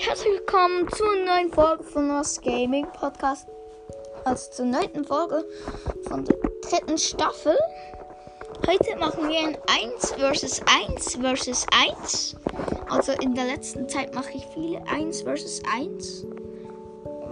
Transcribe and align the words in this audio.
Herzlich 0.00 0.32
willkommen 0.38 0.88
zur 0.92 1.12
neuen 1.24 1.52
Folge 1.52 1.82
von 1.82 2.06
Lost 2.06 2.40
Gaming 2.42 2.86
Podcast. 2.92 3.48
Also 4.24 4.52
zur 4.52 4.66
neunten 4.66 5.04
Folge 5.04 5.44
von 6.06 6.24
der 6.24 6.36
dritten 6.62 6.96
Staffel. 6.96 7.58
Heute 8.64 8.96
machen 8.96 9.28
wir 9.28 9.40
ein 9.40 9.58
1 9.66 10.12
vs 10.12 10.62
1 10.88 11.16
vs 11.16 11.66
1. 11.72 12.36
Also 12.88 13.10
in 13.20 13.34
der 13.34 13.46
letzten 13.46 13.88
Zeit 13.88 14.14
mache 14.14 14.30
ich 14.34 14.46
viele 14.54 14.80
1 14.86 15.22
vs 15.22 15.62
1, 15.74 16.26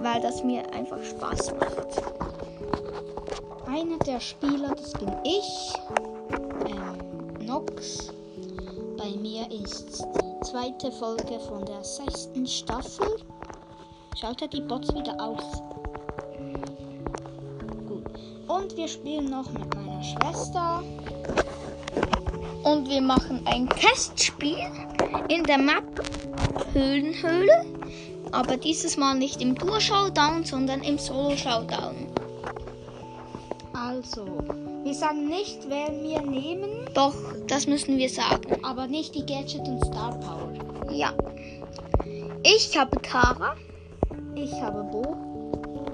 weil 0.03 0.21
das 0.21 0.43
mir 0.43 0.69
einfach 0.75 1.03
Spaß 1.05 1.55
macht. 1.61 2.03
Einer 3.69 3.99
der 4.01 4.19
Spieler, 4.19 4.75
das 4.75 4.93
bin 4.95 5.13
ich, 5.23 5.73
ähm, 6.67 7.47
Nox. 7.47 8.13
Bei 8.97 9.11
mir 9.21 9.47
ist 9.53 10.05
zweite 10.57 10.91
Folge 10.91 11.39
von 11.39 11.67
der 11.67 11.85
sechsten 11.85 12.47
Staffel. 12.47 13.19
Schaltet 14.19 14.55
die 14.55 14.63
Bots 14.63 14.89
wieder 14.95 15.15
aus. 15.21 15.61
Gut. 17.87 18.05
Und 18.49 18.75
wir 18.75 18.89
spielen 18.89 19.29
noch 19.29 19.51
mit 19.51 19.75
meiner 19.75 20.03
Schwester. 20.03 20.83
Und 22.63 22.89
wir 22.89 23.03
machen 23.03 23.43
ein 23.45 23.69
Testspiel 23.69 24.57
in 25.29 25.45
der 25.45 25.59
Map 25.59 25.85
Höhlenhöhle. 26.73 27.67
Aber 28.33 28.57
dieses 28.57 28.97
Mal 28.97 29.15
nicht 29.19 29.43
im 29.43 29.57
Duo-Showdown, 29.57 30.43
sondern 30.47 30.83
im 30.83 30.97
Solo-Showdown. 30.97 32.07
Also, 33.75 34.25
wir 34.85 34.95
sagen 34.95 35.29
nicht, 35.29 35.69
wer 35.69 35.89
wir 36.03 36.23
nehmen, 36.23 36.89
Doch, 36.95 37.15
das 37.47 37.67
müssen 37.67 37.99
wir 37.99 38.09
sagen. 38.09 38.65
aber 38.65 38.87
nicht 38.87 39.15
die 39.15 39.27
Gadget 39.27 39.69
und 39.69 39.85
Star 39.85 40.19
Power. 40.19 40.46
Ja. 40.97 41.13
Ich 42.43 42.77
habe 42.79 43.01
Tara. 43.03 43.55
Ich 44.35 44.53
habe 44.63 44.83
Bo. 44.85 45.03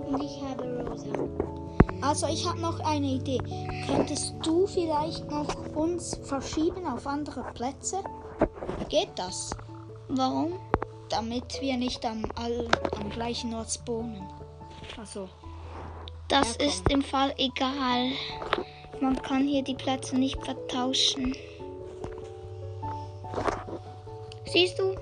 Und 0.09 0.23
ich 0.23 0.41
habe 0.43 0.87
Rosa. 0.89 1.07
Also, 2.01 2.27
ich 2.29 2.47
habe 2.49 2.61
noch 2.61 2.79
eine 2.81 3.07
Idee. 3.07 3.41
Könntest 3.87 4.35
du 4.43 4.67
vielleicht 4.69 5.29
noch 5.29 5.49
uns 5.75 6.17
verschieben 6.23 6.87
auf 6.87 7.07
andere 7.07 7.43
Plätze? 7.55 7.99
Geht 8.89 9.11
das? 9.17 9.57
Warum? 10.09 10.53
Damit 11.09 11.61
wir 11.61 11.77
nicht 11.77 12.05
am, 12.07 12.25
all, 12.37 12.69
am 13.01 13.11
gleichen 13.11 13.55
Ort 13.55 13.73
spawnen. 13.73 14.23
Also, 14.99 15.29
Das 16.29 16.57
komm. 16.59 16.67
ist 16.69 16.89
im 16.91 17.03
Fall 17.03 17.35
egal. 17.39 18.11
Man 19.01 19.21
kann 19.21 19.49
hier 19.49 19.65
die 19.65 19.75
Plätze 19.75 20.17
nicht 20.17 20.41
vertauschen. 20.45 21.35
Siehst 24.53 24.79
du? 24.79 24.95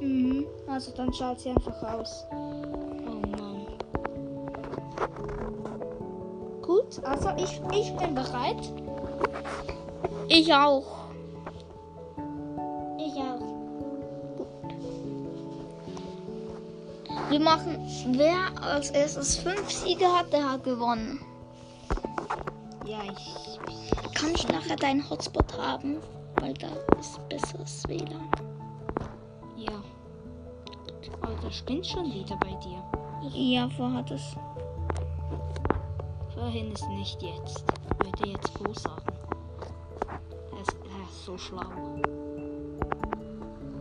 mhm. 0.00 0.46
also 0.66 0.90
dann 0.92 1.12
schaut 1.12 1.38
sie 1.38 1.50
einfach 1.50 1.80
aus. 1.94 2.26
Oh 2.32 3.20
Mann. 3.36 3.66
Gut, 6.60 7.04
also 7.04 7.30
ich, 7.36 7.60
ich 7.72 7.96
bin 7.96 8.14
bereit. 8.16 8.72
Ich 10.28 10.52
auch. 10.52 11.06
Ich 12.98 13.14
auch. 13.14 13.40
Wir 17.30 17.40
machen, 17.40 17.78
wer 18.16 18.36
als 18.60 18.90
erstes 18.90 19.36
fünf 19.36 19.70
Siege 19.70 20.06
hat, 20.06 20.32
der 20.32 20.50
hat 20.50 20.64
gewonnen. 20.64 21.20
Ja, 22.84 22.98
ich. 23.04 23.60
Kann 24.14 24.34
ich 24.34 24.48
nachher 24.48 24.76
deinen 24.76 25.08
Hotspot 25.08 25.56
haben? 25.56 25.98
Weil 26.40 26.54
da 26.54 26.68
ist 26.98 27.20
besseres 27.28 27.84
WLAN. 27.86 28.45
Das 31.42 31.54
spinnt 31.56 31.86
schon 31.86 32.12
wieder 32.12 32.36
bei 32.36 32.54
dir. 32.64 32.82
Ja, 33.32 33.68
hat 33.94 34.10
es? 34.10 34.36
Vorhin 36.34 36.72
ist 36.72 36.88
nicht 36.90 37.22
jetzt. 37.22 37.64
Würde 38.02 38.30
jetzt 38.30 38.52
Bo 38.58 38.72
sagen. 38.72 39.02
Er 40.52 40.60
ist, 40.60 40.72
er 40.74 41.08
ist 41.10 41.24
so 41.24 41.38
schlau. 41.38 41.60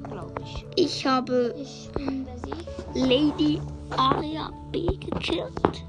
Glaube 0.03 0.33
ich. 0.43 0.65
Ich 0.75 1.05
habe 1.05 1.53
Ich. 1.57 1.89
Lady 2.93 3.61
Aria 3.97 4.51
B 4.71 4.85
gekillt. 4.97 5.83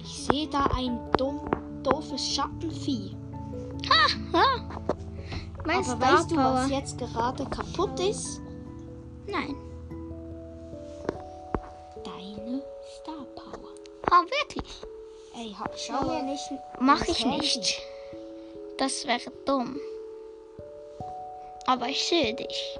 Ich 0.00 0.24
sehe 0.26 0.48
da 0.48 0.64
ein 0.76 0.98
dumm, 1.18 1.40
doofes 1.82 2.34
Schattenvieh. 2.34 3.14
Ha! 3.90 4.40
Mein 5.66 5.76
Aber 5.76 5.84
Star 5.84 6.00
weißt 6.00 6.30
du, 6.30 6.34
Power. 6.36 6.54
was 6.54 6.70
jetzt 6.70 6.98
gerade 6.98 7.44
kaputt 7.44 8.00
ist? 8.00 8.40
Nein. 9.26 9.54
Ey, 15.50 15.56
hab, 15.58 15.76
schau 15.76 16.04
mir 16.04 16.22
nicht. 16.22 16.48
Mach 16.78 17.02
ich 17.08 17.24
Handy. 17.24 17.38
nicht. 17.38 17.82
Das 18.78 19.04
wäre 19.04 19.32
dumm. 19.44 19.80
Aber 21.66 21.88
ich 21.88 22.04
sehe 22.04 22.34
dich. 22.34 22.78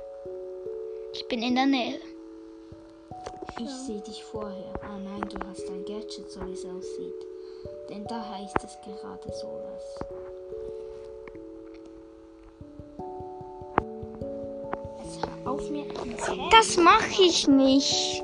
Ich 1.12 1.26
bin 1.26 1.42
in 1.42 1.56
der 1.56 1.66
Nähe. 1.66 2.00
Ich 3.58 3.70
sehe 3.70 4.00
dich 4.00 4.22
vorher. 4.22 4.72
Ah 4.82 4.98
nein, 4.98 5.28
du 5.28 5.36
hast 5.48 5.68
dein 5.68 5.84
Gadget, 5.84 6.30
so 6.30 6.46
wie 6.46 6.52
es 6.52 6.64
aussieht. 6.64 7.26
Denn 7.88 8.06
da 8.06 8.36
heißt 8.36 8.56
es 8.62 8.78
gerade 8.82 9.28
ins 16.04 16.28
Handy. 16.28 16.48
Das 16.50 16.76
mache 16.76 17.22
ich 17.22 17.48
nicht. 17.48 18.22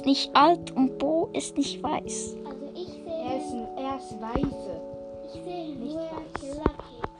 Ist 0.00 0.06
nicht 0.06 0.34
alt 0.34 0.74
und 0.74 0.98
Bo 0.98 1.28
ist 1.34 1.58
nicht 1.58 1.82
weiß. 1.82 2.36
Also 2.46 2.70
ich 2.74 2.88
Er 3.06 3.36
ist, 3.36 3.50
sehe, 3.50 3.68
ein, 3.68 3.84
er 3.84 3.96
ist 3.98 4.18
weise. 4.18 4.80
ich 5.26 5.32
sehe 5.44 5.74
nicht 5.76 5.94
nur 5.94 6.04
weiß. 6.04 6.32
Killerkeks. 6.40 7.10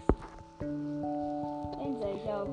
Den 0.61 2.01
sehe 2.01 2.15
ich 2.17 2.27
auch. 2.33 2.49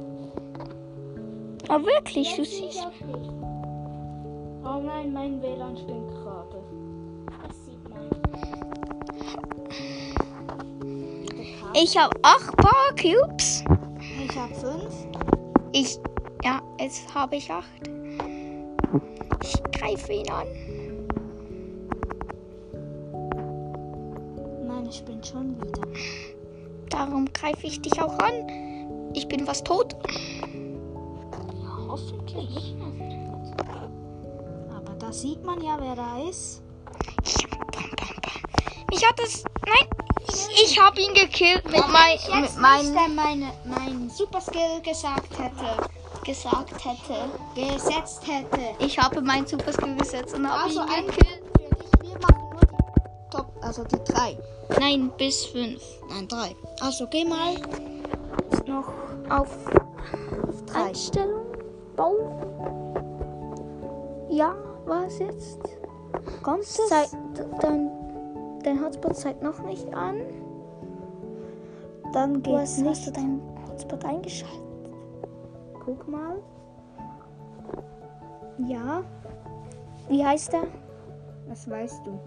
Aber 1.73 1.85
wirklich, 1.85 2.35
du 2.35 2.43
sehe 2.43 2.69
siehst. 2.71 2.87
Oh 4.65 4.81
nein, 4.85 5.13
mein 5.13 5.41
WLAN 5.41 5.77
spinnt 5.77 6.11
gerade. 6.11 6.61
Das 7.47 7.65
sieht 7.65 7.89
man. 7.89 8.09
Ich 11.73 11.97
habe 11.97 12.13
acht 12.23 12.57
Power 12.57 12.95
Cubes. 12.99 13.63
Ich 14.25 14.37
habe 14.37 14.53
fünf. 14.55 14.93
Ich. 15.71 15.97
Ja, 16.43 16.61
jetzt 16.81 17.15
habe 17.15 17.37
ich 17.37 17.49
acht. 17.49 17.96
Ich 19.47 19.63
greife 19.79 20.11
ihn 20.11 20.29
an. 20.29 20.47
Meine 24.67 24.91
spinnt 24.91 25.25
schon 25.25 25.55
wieder. 25.61 25.87
Darum 26.89 27.31
greife 27.31 27.65
ich 27.65 27.81
dich 27.81 28.01
auch 28.01 28.19
an. 28.19 29.11
Ich 29.13 29.25
bin 29.29 29.45
fast 29.45 29.65
tot. 29.65 29.95
Ja, 31.63 31.77
hoffentlich. 31.87 32.75
Aber 34.69 34.93
da 34.99 35.13
sieht 35.13 35.41
man 35.45 35.61
ja, 35.61 35.77
wer 35.79 35.95
da 35.95 36.27
ist. 36.29 36.61
Ich 38.91 39.07
hatte 39.07 39.23
es. 39.23 39.45
Nein, 39.65 39.87
ich, 40.27 40.63
ich 40.63 40.81
habe 40.81 40.99
ihn 40.99 41.13
gekillt 41.13 41.63
mit, 41.65 41.83
mein, 41.87 42.41
mit 42.41 42.57
meinem 42.57 42.93
der 42.93 43.07
meine, 43.07 43.53
mein 43.63 44.09
Super 44.09 44.41
Skill 44.41 44.81
gesagt 44.83 45.39
hätte, 45.39 45.89
gesagt 46.27 46.85
hätte. 46.85 47.29
gesetzt 47.55 48.21
hätte. 48.27 48.59
Ich 48.79 48.99
habe 48.99 49.21
mein 49.21 49.47
Super 49.47 49.71
Skill 49.71 49.95
gesetzt 49.95 50.35
und 50.35 50.47
habe 50.47 50.63
Also 50.63 50.81
ihn 50.81 50.89
ein 50.89 51.05
gekillt. 51.07 51.41
für 51.57 51.75
dich. 51.75 52.11
Wir 52.11 52.19
machen 52.19 52.49
nur 52.51 52.59
die 52.59 53.35
Top, 53.35 53.47
also 53.61 53.83
die 53.85 54.03
drei. 54.03 54.37
Nein, 54.79 55.11
bis 55.17 55.45
fünf. 55.45 55.81
Nein, 56.09 56.27
drei. 56.27 56.55
Also 56.81 57.07
geh 57.07 57.23
mal. 57.25 57.53
Ist 58.51 58.67
noch 58.67 58.91
Auf 59.29 59.49
drei. 60.65 60.83
Einstellung. 60.83 61.45
Bau. 61.95 62.13
Ja, 64.29 64.53
was 64.85 65.17
jetzt? 65.19 65.59
Kommt 66.43 66.63
Zeit, 66.65 67.09
dein, 67.61 67.89
dein 68.63 68.83
Hotspot 68.83 69.15
zeigt 69.15 69.41
noch 69.41 69.59
nicht 69.59 69.91
an. 69.93 70.21
Dann 72.13 72.43
geht's 72.43 72.83
hast, 72.83 73.07
du 73.07 73.11
deinen 73.11 73.41
Hotspot 73.69 74.03
eingeschaltet? 74.05 74.66
Guck 75.87 76.05
mal. 76.05 76.35
Ja. 78.67 79.03
Wie 80.09 80.25
heißt 80.25 80.53
er? 80.53 80.63
Das 81.47 81.69
weißt 81.69 82.05
du. 82.05 82.19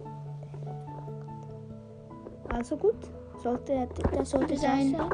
Also 2.54 2.74
gut. 2.78 2.96
Sollte 3.42 3.74
er, 3.74 3.86
der 3.86 4.24
sollte 4.24 4.54
Das 4.54 4.62
sein. 4.62 4.96
sein. 4.96 5.10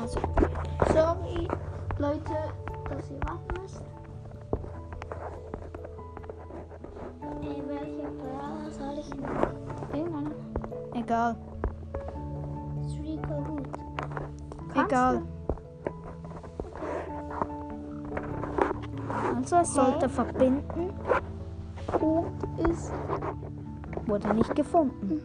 Also, 0.00 0.20
Sorry, 0.92 1.48
Leute, 1.98 2.32
dass 2.88 3.10
ihr 3.10 3.20
warten 3.24 3.60
müsst. 3.60 3.82
Ey, 7.42 7.62
welcher 7.66 8.10
Brawler 8.12 8.70
soll 8.70 8.98
ich 9.00 9.10
nehmen? 9.10 9.28
Irgendeiner. 9.92 10.30
egal. 10.94 11.36
Gut? 14.68 14.86
Egal. 14.86 15.16
Also 15.16 15.37
es 19.56 19.74
sollte 19.74 20.08
verbinden. 20.08 20.92
Punkt 21.98 22.42
ist. 22.68 22.92
Wurde 24.06 24.34
nicht 24.34 24.54
gefunden. 24.54 25.24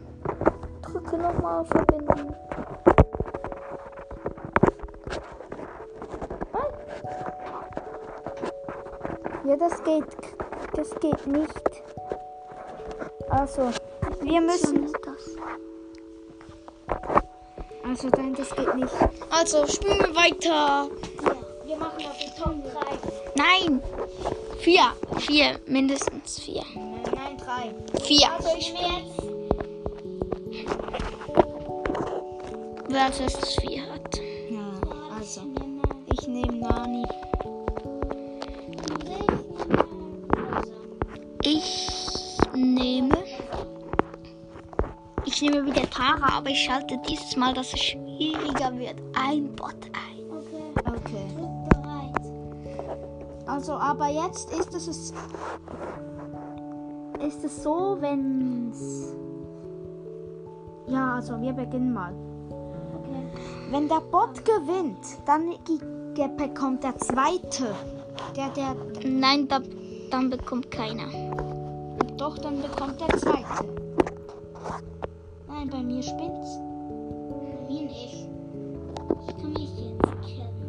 Drücke 0.82 1.18
nochmal 1.18 1.62
auf 1.62 1.68
Verbinden. 1.68 2.34
Ja, 9.46 9.58
das 9.58 9.84
geht. 9.84 10.06
Das 10.74 10.90
geht 11.02 11.28
nicht. 11.28 11.84
Also, 13.30 13.70
wir 14.22 14.42
müssen. 14.42 14.92
das. 15.06 15.36
Also, 17.86 18.08
nein, 18.18 18.34
das 18.36 18.56
geht 18.56 18.74
nicht. 18.76 18.94
Also, 19.30 19.68
spielen 19.68 20.00
wir 20.00 20.16
weiter. 20.16 20.88
Ja, 21.24 21.36
wir 21.66 21.76
machen 21.76 22.04
noch 22.04 22.18
die 22.18 22.42
Top 22.42 22.56
3. 22.64 22.98
Nein. 23.36 23.82
Vier. 24.64 24.94
Vier. 25.18 25.60
Mindestens 25.68 26.40
vier. 26.40 26.64
Nein, 26.74 27.38
drei. 27.38 27.74
Vier. 28.02 28.32
Also 28.32 28.50
ich 28.58 28.72
nehme 28.72 28.88
jetzt 28.98 29.24
Wer 32.88 33.00
erstes 33.00 33.56
vier 33.56 33.82
hat. 33.92 34.22
Ja, 34.50 34.72
also, 35.18 35.42
ich 36.14 36.28
nehme 36.30 36.60
Nani. 36.60 37.04
Ich 41.44 41.98
nehme. 42.56 43.18
Ich 45.26 45.42
nehme 45.42 45.66
wieder 45.66 45.90
Tara, 45.90 46.38
aber 46.38 46.52
ich 46.52 46.60
schalte 46.64 46.98
dieses 47.10 47.36
Mal, 47.36 47.54
dass 47.54 47.74
es 47.74 47.82
schwieriger 47.82 48.80
wird. 48.80 48.96
Ein 49.14 49.54
Bot 49.56 49.76
ein. 49.92 50.24
Okay, 50.86 51.26
Okay. 51.26 51.43
Also, 53.46 53.74
aber 53.74 54.08
jetzt 54.08 54.52
ist 54.54 54.74
es. 54.74 55.14
Ist 57.26 57.44
es 57.44 57.64
so, 57.64 57.98
wenn's. 58.00 59.14
Ja, 60.88 61.16
also 61.16 61.40
wir 61.42 61.54
beginnen 61.54 61.94
mal. 61.94 62.14
Okay. 63.00 63.28
Wenn 63.72 63.88
der 63.88 64.02
Bot 64.02 64.44
gewinnt, 64.44 65.18
dann 65.26 65.54
bekommt 66.38 66.84
der 66.84 66.98
zweite. 66.98 67.74
Der, 68.36 68.50
der, 68.50 68.76
Nein, 69.06 69.48
da, 69.48 69.60
dann 70.12 70.30
bekommt 70.30 70.70
keiner. 70.72 71.08
doch, 72.18 72.38
dann 72.38 72.62
bekommt 72.62 73.00
der 73.00 73.18
zweite. 73.18 73.66
Nein, 75.48 75.70
bei 75.70 75.82
mir 75.82 76.04
spinnt's. 76.04 76.60
Wie 77.68 77.86
nicht. 77.86 78.30
Ich 79.28 79.38
kann 79.38 79.54
mich 79.54 79.70
jetzt 79.78 80.02
killen. 80.26 80.63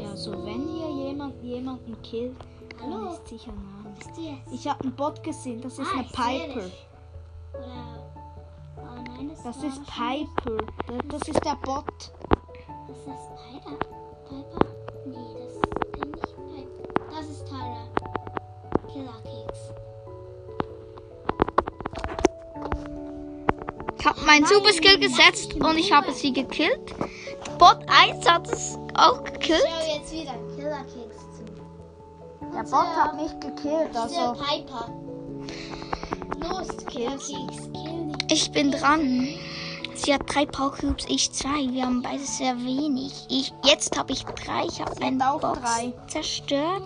Ja, 0.00 0.16
so 0.16 0.32
wenn 0.44 0.68
hier 0.68 0.90
jemand 1.08 1.42
jemanden 1.42 2.00
killt, 2.02 2.36
dann 2.78 2.94
Hallo? 2.94 3.12
ist 3.12 3.28
sicher 3.28 3.52
Name. 3.52 3.94
Bist 3.98 4.10
du 4.16 4.20
jetzt? 4.22 4.52
Ich 4.52 4.66
habe 4.68 4.80
einen 4.84 4.94
Bot 4.94 5.22
gesehen, 5.22 5.60
das 5.60 5.78
ist 5.78 5.86
Ah, 5.88 5.98
eine 5.98 6.04
Piper. 6.08 6.66
Oder. 7.54 8.12
Oh 8.76 9.02
nein, 9.16 9.28
das, 9.30 9.42
Das 9.42 9.56
ist 9.62 9.82
Piper. 9.86 10.56
Das- 10.86 10.98
Das 11.08 11.28
ist 11.28 11.44
der 11.44 11.56
Bot. 11.62 11.84
Ist 12.88 13.06
das 13.06 13.28
Piper? 13.36 13.76
Piper? 14.28 14.66
Nee, 15.06 15.16
das 15.38 15.52
ist 15.52 15.62
nicht 16.06 16.36
Piper. 16.36 17.10
Das 17.10 17.28
ist 17.28 17.48
Tara. 17.48 17.88
Killerkeks. 18.92 19.60
Ich 23.98 24.06
habe 24.06 24.20
meinen 24.26 24.46
Super 24.46 24.72
Skill 24.72 24.98
gesetzt 24.98 25.54
und 25.54 25.78
ich 25.78 25.92
habe 25.92 26.12
sie 26.12 26.32
gekillt. 26.32 26.94
Bot 27.58 27.78
1 27.86 28.28
hat 28.28 28.50
es 28.50 28.76
auch 28.94 29.22
gekillt. 29.24 29.62
Schau 29.68 29.94
jetzt 29.98 30.12
wieder 30.12 30.34
Killerkeks 30.56 31.16
zu. 31.36 31.44
Der 32.54 32.62
Bot 32.64 32.86
hat 32.96 33.16
mich 33.16 33.32
gekillt, 33.40 33.96
Also. 33.96 34.18
Also. 34.20 34.42
Piper. 34.42 34.88
Los, 36.40 36.68
Killerkeks. 36.86 37.22
Kill 37.72 38.12
dich. 38.18 38.32
Ich 38.32 38.52
bin 38.52 38.70
dran. 38.70 39.28
Sie 39.94 40.12
hat 40.12 40.22
drei 40.26 40.46
Power 40.46 40.72
Cubes, 40.72 41.04
ich 41.08 41.30
zwei. 41.32 41.68
Wir 41.70 41.84
haben 41.84 42.02
beide 42.02 42.24
sehr 42.24 42.56
wenig. 42.58 43.12
Ich, 43.28 43.52
jetzt 43.62 43.96
habe 43.96 44.12
ich 44.12 44.24
drei. 44.24 44.64
Ich 44.66 44.80
habe 44.80 45.00
einen 45.02 45.20
auch 45.22 45.38
Box 45.40 45.60
drei. 45.60 45.92
zerstört. 46.08 46.82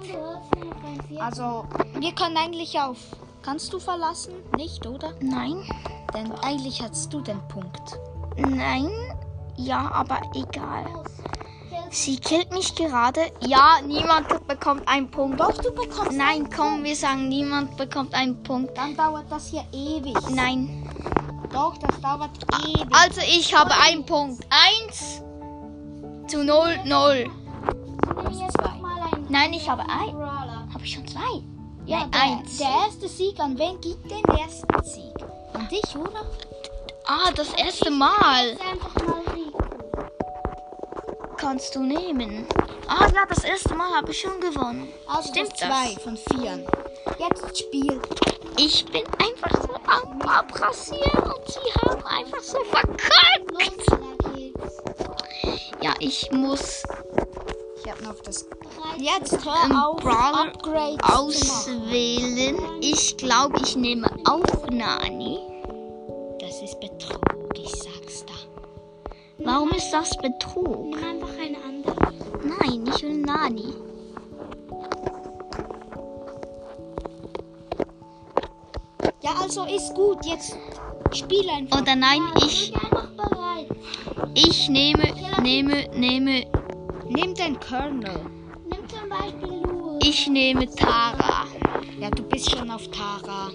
Also, 1.19 1.65
wir 1.99 2.13
können 2.13 2.37
eigentlich 2.37 2.79
auf. 2.79 2.99
Kannst 3.43 3.73
du 3.73 3.79
verlassen? 3.79 4.35
Nicht, 4.57 4.85
oder? 4.87 5.13
Nein, 5.21 5.57
Denn 6.13 6.33
eigentlich 6.43 6.83
hast 6.83 7.13
du 7.13 7.21
den 7.21 7.41
Punkt. 7.49 7.99
nein. 8.37 8.91
Ja, 9.57 9.91
aber 9.93 10.21
egal. 10.35 10.85
Sie 11.91 12.17
killt 12.19 12.53
mich 12.53 12.75
gerade. 12.75 13.21
Ja, 13.41 13.79
niemand 13.85 14.29
bekommt 14.47 14.87
einen 14.89 15.11
Punkt. 15.11 15.41
Doch, 15.41 15.57
du 15.57 15.73
bekommst. 15.73 16.13
Nein, 16.13 16.49
komm, 16.55 16.85
wir 16.85 16.97
sagen, 16.97 17.29
niemand 17.29 17.77
bekommt 17.77 18.15
einen 18.15 18.43
Punkt. 18.43 18.77
Dann 18.77 18.97
dauert 18.97 19.31
das 19.31 19.49
hier 19.49 19.65
ewig. 19.73 20.17
Nein. 20.31 20.89
Doch, 21.53 21.77
das 21.79 22.01
dauert 22.01 22.31
ewig. 22.65 22.87
Also 22.91 23.21
ich 23.21 23.55
habe 23.55 23.73
einen 23.81 24.05
Punkt. 24.05 24.45
Eins 24.51 25.23
zu 26.27 26.43
null, 26.45 26.79
null. 26.85 27.31
Nein, 29.29 29.53
ich 29.53 29.69
habe 29.69 29.83
ein. 29.83 30.17
Habe 30.73 30.85
ich 30.85 30.93
schon 30.93 31.07
zwei? 31.07 31.43
Ja, 31.87 32.05
der, 32.07 32.21
eins. 32.21 32.59
der 32.59 32.69
erste 32.69 33.09
Sieg, 33.09 33.39
an 33.39 33.59
wen 33.59 33.81
gibt 33.81 34.11
den 34.11 34.25
ersten 34.37 34.85
Sieg? 34.85 35.15
An 35.53 35.69
dich, 35.69 35.97
oder? 35.97 36.27
Ah, 37.07 37.31
das 37.35 37.53
erste 37.55 37.91
Mal. 37.91 38.57
Kannst 41.39 41.75
du 41.75 41.81
nehmen. 41.81 42.47
Ah 42.89 43.07
ja, 43.15 43.25
das 43.29 43.45
erste 43.45 43.75
Mal 43.75 43.95
habe 43.95 44.11
ich 44.11 44.21
schon 44.21 44.41
gewonnen. 44.41 44.93
Also 45.07 45.29
Stimmt 45.31 45.57
zwei 45.57 45.95
das? 45.95 46.03
von 46.03 46.17
vier. 46.17 46.67
Jetzt 47.19 47.59
Spiel. 47.59 48.01
Ich 48.59 48.85
bin 48.87 49.03
einfach 49.19 49.63
so 49.63 49.75
am 49.87 50.21
Abrasieren 50.23 51.23
und 51.25 51.47
sie 51.47 51.73
haben 51.83 52.05
einfach 52.05 52.41
so 52.41 52.59
verkackt. 52.65 53.17
Ja, 55.83 55.93
ich 56.01 56.31
muss 56.33 56.83
Ich 57.85 57.91
habe 57.91 58.03
noch 58.03 58.21
das. 58.23 58.47
Jetzt 58.99 59.45
hör 59.45 59.89
auf, 59.89 59.97
Brawler 60.01 60.47
Upgrades 60.49 60.99
auswählen. 61.03 62.59
Ich 62.81 63.17
glaube, 63.19 63.61
ich 63.63 63.77
nehme 63.77 64.09
auch 64.27 64.69
Nani. 64.71 65.39
Das 66.41 66.61
ist 66.63 66.81
Betrug, 66.81 67.21
ich 67.55 67.71
sag's 67.71 68.25
da. 68.27 68.33
Warum 69.39 69.71
ist 69.73 69.91
das 69.93 70.17
Betrug? 70.17 70.97
Nein, 72.67 72.85
ich 72.95 73.03
will 73.03 73.19
Nani. 73.19 73.75
Ja, 79.23 79.31
also 79.41 79.65
ist 79.65 79.95
gut. 79.95 80.25
Jetzt 80.25 80.57
spiel 81.13 81.49
einfach. 81.49 81.81
Oder 81.83 81.95
nein, 81.95 82.23
ich, 82.45 82.73
Bin 82.73 82.81
einfach 82.83 83.09
bereit. 83.11 83.69
ich 84.35 84.69
nehme, 84.69 85.15
nehme, 85.43 85.89
nehme, 85.95 86.47
Nimm 87.09 87.35
den 87.35 87.59
Colonel. 87.61 88.21
Nimm 88.69 88.89
zum 88.89 89.09
Beispiel 89.09 89.63
Lu. 89.63 89.99
ich 90.03 90.27
nehme 90.27 90.67
Tara. 90.67 91.45
Ja, 92.01 92.11
du 92.11 92.25
bist 92.25 92.51
schon 92.51 92.71
auf 92.71 92.89
Tara. 92.89 93.51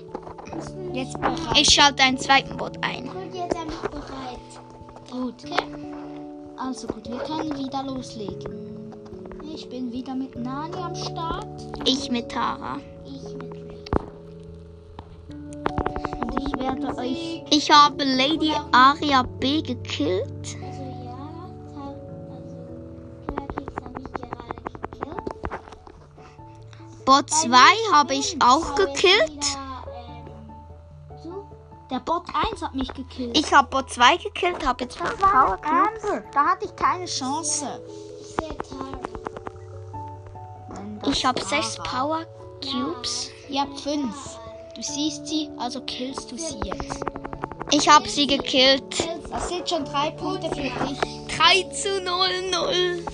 Jetzt 0.94 1.20
bereit. 1.20 1.58
Ich 1.58 1.70
schalte 1.70 2.04
einen 2.04 2.18
zweiten 2.18 2.56
Bot 2.56 2.78
ein. 2.82 3.10
bin 3.10 3.34
jetzt 3.36 3.56
einfach 3.58 3.90
bereit. 3.90 4.40
Gut. 5.12 5.36
Okay? 5.44 5.66
Also 6.58 6.88
gut, 6.88 7.10
wir 7.10 7.18
können 7.18 7.58
wieder 7.58 7.84
loslegen. 7.84 8.72
Ich 9.54 9.68
bin 9.68 9.92
wieder 9.92 10.16
mit 10.16 10.34
Nani 10.36 10.78
am 10.78 10.96
Start. 10.96 11.46
Ich 11.86 12.10
mit 12.10 12.32
Tara. 12.32 12.78
Ich 13.06 13.24
mit. 13.36 13.52
Und 16.22 16.40
ich 16.40 16.60
werde 16.60 16.98
euch. 16.98 17.44
Ich 17.50 17.70
habe 17.70 18.04
Lady 18.04 18.54
Aria 18.72 19.24
B 19.24 19.62
gekillt. 19.62 20.56
Also 20.64 20.84
also 21.84 22.00
Killerkeks 23.28 23.76
habe 23.84 24.02
ich 24.02 24.14
gerade 24.22 24.54
gekillt. 24.64 25.46
Bot 27.06 27.30
2 27.30 27.58
habe 27.92 28.14
ich 28.14 28.38
auch 28.42 28.76
gekillt. 28.76 29.58
wieder, 29.58 29.84
ähm. 31.26 31.46
Der 31.92 32.00
Bot 32.00 32.24
1 32.52 32.62
hat 32.62 32.74
mich 32.74 32.94
gekillt. 32.94 33.38
Ich 33.38 33.54
habe 33.54 33.68
Bot 33.68 33.90
2 33.90 34.16
gekillt, 34.16 34.66
habe 34.66 34.86
jetzt 34.86 34.98
fünf 34.98 35.18
Power 35.20 35.58
Cubes. 35.58 36.04
Amber, 36.04 36.24
da 36.32 36.46
hatte 36.46 36.66
ich 36.66 36.76
keine 36.78 37.06
Chance. 37.06 37.82
Ich 41.12 41.26
habe 41.26 41.44
sechs 41.44 41.78
Power 41.84 42.26
Cubes. 42.64 43.30
Ihr 43.50 43.62
habt 43.62 43.80
fünf. 43.82 44.40
Du 44.76 44.82
siehst 44.82 45.28
sie, 45.28 45.50
also 45.58 45.82
killst 45.82 46.32
du 46.32 46.38
sie 46.38 46.58
jetzt. 46.64 47.04
Ich 47.72 47.88
habe 47.90 48.08
sie 48.08 48.28
gekillt. 48.28 49.08
Das 49.30 49.50
sind 49.50 49.68
schon 49.70 49.84
drei 49.84 50.12
Punkte 50.12 50.48
für 50.50 50.62
dich. 50.62 51.00
3 51.38 51.64
zu 51.74 52.02
0, 52.02 52.28
0. 52.52 53.06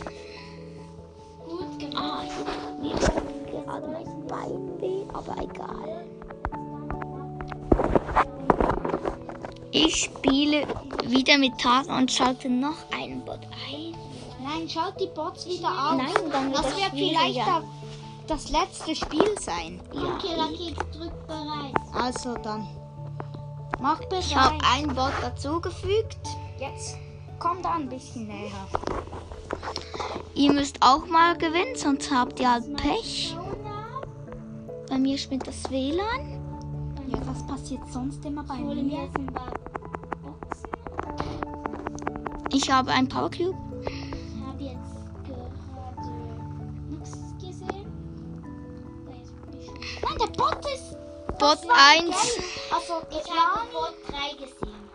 Gut 1.47 1.79
gemacht. 1.79 2.27
Ah, 2.35 2.81
mir 2.81 2.95
gerade 3.51 3.87
mein 3.87 4.27
Bein 4.27 4.81
weh, 4.81 5.03
aber 5.13 5.35
egal. 5.41 6.05
Ich 9.71 9.95
spiele 9.95 10.67
wieder 11.05 11.37
mit 11.37 11.57
Tara 11.59 11.97
und 11.97 12.11
schalte 12.11 12.49
noch 12.49 12.75
einen 12.91 13.23
Nein, 14.47 14.69
schalt 14.69 14.99
die 14.99 15.07
Bots 15.07 15.45
wieder 15.45 15.67
auf. 15.67 15.97
Nein, 15.97 16.31
dann 16.31 16.51
wird 16.51 16.63
das 16.63 16.77
wird 16.77 16.91
vielleicht 16.93 17.37
da, 17.39 17.63
das 18.27 18.49
letzte 18.49 18.95
Spiel 18.95 19.37
sein. 19.39 19.79
Okay, 19.91 20.35
Rakete, 20.35 20.85
drück 20.97 21.27
bereit. 21.27 21.73
Also 21.93 22.35
dann. 22.35 22.67
Mach 23.79 23.99
bereit. 23.99 24.19
Ich 24.19 24.35
habe 24.35 24.57
ein 24.73 24.87
Bot 24.87 25.13
dazugefügt. 25.21 26.17
Jetzt 26.59 26.97
komm 27.39 27.61
da 27.61 27.73
ein 27.73 27.89
bisschen 27.89 28.27
näher. 28.27 28.67
Ihr 30.35 30.53
müsst 30.53 30.77
auch 30.81 31.07
mal 31.07 31.37
gewinnen, 31.37 31.75
sonst 31.75 32.11
habt 32.11 32.39
ihr 32.39 32.51
halt 32.51 32.75
Pech. 32.77 33.35
Bei 34.89 34.97
mir 34.97 35.17
spinnt 35.17 35.47
das 35.47 35.69
WLAN. 35.69 36.39
Ja, 37.07 37.19
was 37.25 37.45
passiert 37.47 37.81
sonst 37.91 38.23
immer 38.25 38.43
bei 38.43 38.57
mir. 38.57 39.09
Ich 42.51 42.71
habe 42.71 42.91
ein 42.91 43.07
Power 43.07 43.29
Cube. 43.29 43.55
Ich 43.85 44.45
habe 44.45 44.63
jetzt 44.63 45.25
gerade 45.25 46.11
nichts 46.89 47.17
Nein, 50.01 50.17
der 50.19 50.27
Bot 50.27 50.65
ist. 50.73 50.95
Bot 51.39 51.67
war 51.67 51.77
1. 51.91 52.05
gelb. 52.05 52.43
Also, 52.71 52.93
Ich 53.11 53.31
habe 53.31 53.67
Bot 53.71 53.93
3 54.09 54.33
gesehen. 54.33 54.89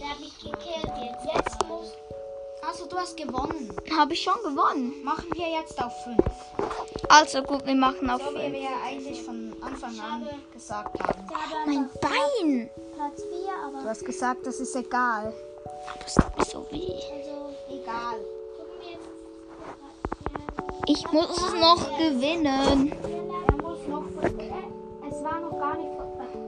Der 0.00 0.08
hat 0.10 0.20
mich 0.20 0.38
gekillt 0.38 0.92
jetzt. 1.02 1.24
Jetzt 1.34 1.66
muss. 1.68 1.92
also 2.66 2.86
du 2.86 2.96
hast 2.96 3.16
gewonnen. 3.16 3.74
Habe 3.96 4.12
ich 4.12 4.20
schon 4.22 4.36
gewonnen. 4.42 5.02
Machen 5.02 5.28
wir 5.34 5.48
jetzt 5.48 5.82
auf 5.82 5.92
5. 6.04 6.16
Also 7.08 7.42
gut, 7.42 7.64
wir 7.66 7.74
machen 7.74 8.08
auf 8.10 8.20
So 8.22 8.30
wie 8.34 8.40
5. 8.40 8.52
wir 8.52 8.60
ja 8.60 8.70
eigentlich 8.86 9.22
von 9.22 9.56
Anfang 9.62 9.98
an 10.00 10.24
habe- 10.26 10.34
gesagt 10.52 11.00
haben. 11.00 11.26
Ich 11.28 11.34
habe 11.36 11.66
Mein 11.66 11.90
Bein. 12.00 12.70
Platz 12.94 13.22
4, 13.22 13.30
Du 13.72 13.78
aber. 13.78 13.88
hast 13.88 14.04
gesagt, 14.04 14.46
das 14.46 14.60
ist 14.60 14.76
egal. 14.76 15.32
Aber 15.90 16.06
es 16.06 16.14
tut 16.14 16.36
mir 16.38 16.44
so 16.44 16.66
weh. 16.70 16.92
Also, 16.94 17.54
Egal. 17.70 18.18
gucken 18.56 18.76
wir 18.80 18.90
jetzt. 18.90 19.08
Ich 20.86 21.12
muss 21.12 21.36
es 21.36 21.52
noch 21.54 21.98
gewinnen. 21.98 22.92
Es 24.20 25.24
war 25.24 25.40
noch 25.40 25.58
gar 25.58 25.76
nicht 25.76 25.90
fertig. 26.16 26.40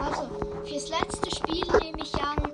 Also, 0.00 0.28
fürs 0.64 0.88
letzte 0.88 1.30
Spiel 1.34 1.64
nehme 1.80 1.98
ich 2.02 2.14
an, 2.14 2.50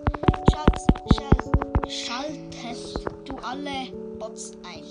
schalt, 0.53 0.81
schalt, 1.15 1.93
schaltest 1.93 3.07
du 3.25 3.37
alle 3.43 3.93
Bots 4.19 4.53
ein. 4.67 4.83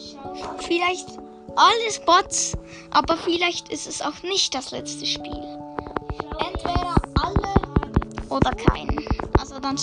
Vielleicht 0.59 1.07
alles 1.55 1.99
Bots, 2.05 2.57
aber 2.91 3.17
vielleicht 3.17 3.69
ist 3.71 3.87
es 3.87 4.01
auch 4.01 4.23
nicht 4.23 4.53
das 4.53 4.71
letzte 4.71 5.05
Spiel. 5.05 5.43
Entweder 6.39 6.95
alle 7.21 7.53
Oder 8.29 8.51
kein. 8.51 8.89
Also 9.39 9.59
dann. 9.59 9.77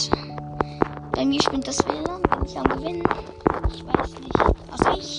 Bei 1.12 1.24
mir 1.24 1.40
spinnt 1.42 1.68
das 1.68 1.78
WLAN, 1.86 2.22
bin 2.22 2.44
ich 2.44 2.58
am 2.58 2.64
Gewinnen. 2.64 3.04
Ich 3.72 3.86
weiß 3.86 4.10
nicht. 4.20 4.36
Also 4.70 4.98
ich. 4.98 5.18